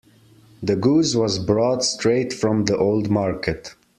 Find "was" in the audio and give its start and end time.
1.13-1.37